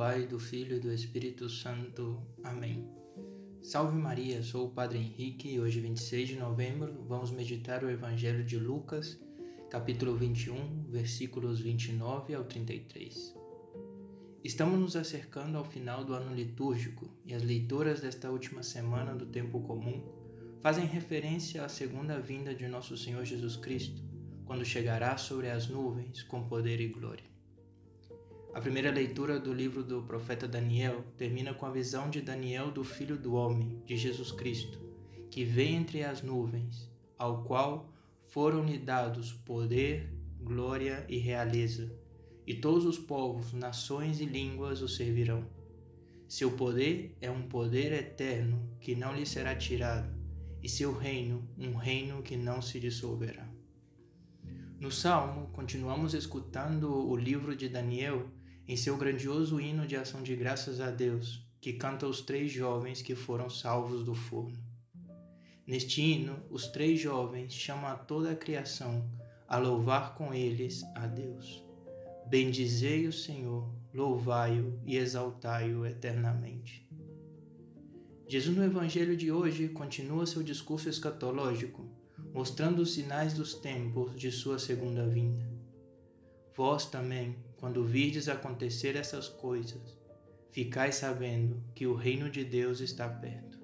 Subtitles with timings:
[0.00, 2.22] Pai, do Filho e do Espírito Santo.
[2.42, 2.88] Amém.
[3.60, 8.42] Salve Maria, sou o Padre Henrique e hoje, 26 de novembro, vamos meditar o Evangelho
[8.42, 9.20] de Lucas,
[9.68, 13.36] capítulo 21, versículos 29 ao 33.
[14.42, 19.26] Estamos nos acercando ao final do ano litúrgico e as leituras desta última semana do
[19.26, 20.02] tempo comum
[20.62, 24.02] fazem referência à segunda vinda de nosso Senhor Jesus Cristo,
[24.46, 27.29] quando chegará sobre as nuvens com poder e glória.
[28.52, 32.82] A primeira leitura do livro do profeta Daniel termina com a visão de Daniel do
[32.82, 34.80] Filho do Homem, de Jesus Cristo,
[35.30, 37.92] que vem entre as nuvens, ao qual
[38.26, 41.96] foram-lhe dados poder, glória e realeza,
[42.44, 45.46] e todos os povos, nações e línguas o servirão.
[46.26, 50.12] Seu poder é um poder eterno que não lhe será tirado,
[50.60, 53.48] e seu reino um reino que não se dissolverá.
[54.80, 58.28] No Salmo, continuamos escutando o livro de Daniel
[58.70, 63.02] em seu grandioso hino de ação de graças a Deus, que canta os três jovens
[63.02, 64.56] que foram salvos do forno.
[65.66, 69.10] Neste hino, os três jovens chamam a toda a criação
[69.48, 71.64] a louvar com eles a Deus.
[72.28, 76.88] Bendizei o Senhor, louvai-o e exaltai-o eternamente.
[78.28, 81.90] Jesus no Evangelho de hoje continua seu discurso escatológico,
[82.32, 85.59] mostrando os sinais dos tempos de sua segunda vinda.
[86.54, 89.98] Vós também, quando virdes acontecer essas coisas,
[90.50, 93.58] ficai sabendo que o reino de Deus está perto.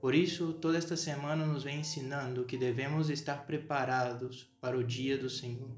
[0.00, 5.16] Por isso, toda esta semana nos vem ensinando que devemos estar preparados para o dia
[5.16, 5.70] do Senhor,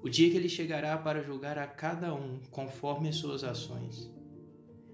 [0.00, 4.08] o dia que ele chegará para julgar a cada um conforme as suas ações.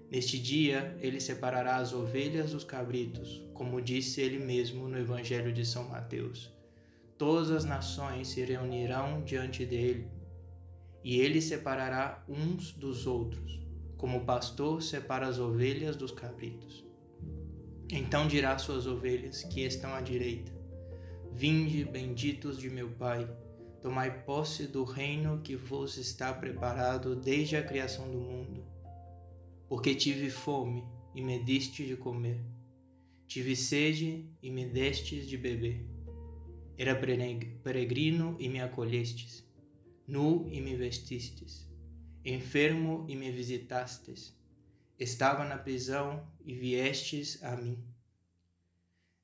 [0.09, 5.65] Neste dia, ele separará as ovelhas dos cabritos, como disse ele mesmo no Evangelho de
[5.65, 6.51] São Mateus.
[7.15, 10.07] Todas as nações se reunirão diante dele,
[11.03, 13.59] e ele separará uns dos outros,
[13.97, 16.85] como o pastor separa as ovelhas dos cabritos.
[17.91, 20.51] Então dirá suas ovelhas que estão à direita:
[21.31, 23.29] Vinde, benditos de meu Pai,
[23.81, 28.73] tomai posse do reino que vos está preparado desde a criação do mundo
[29.73, 30.83] porque tive fome
[31.15, 32.39] e me diste de comer,
[33.25, 35.83] tive sede e me destes de beber.
[36.77, 39.43] Era peregrino e me acolhestes,
[40.07, 41.69] nu e me vestistes,
[42.23, 44.37] enfermo e me visitastes,
[44.99, 47.83] estava na prisão e viestes a mim.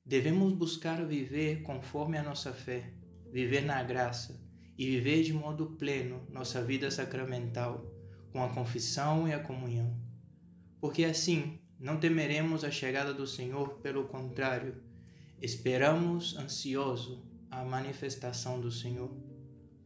[0.04, 2.92] Devemos buscar viver conforme a nossa fé,
[3.32, 4.40] viver na graça
[4.76, 7.84] e viver de modo pleno nossa vida sacramental,
[8.32, 10.10] com a confissão e a comunhão
[10.80, 14.82] porque assim não temeremos a chegada do Senhor, pelo contrário,
[15.40, 19.10] esperamos ansioso a manifestação do Senhor.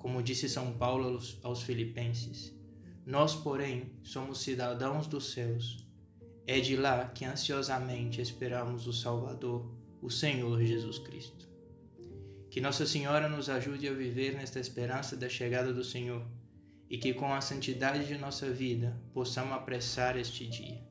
[0.04, 2.54] Como disse São Paulo aos, aos Filipenses,
[3.06, 5.78] nós, porém, somos cidadãos dos céus.
[6.47, 11.48] É de lá que ansiosamente esperamos o Salvador, o Senhor Jesus Cristo.
[12.50, 16.22] Que Nossa Senhora nos ajude a viver nesta esperança da chegada do Senhor
[16.91, 20.87] e que com a santidade de nossa vida possamos apressar este dia.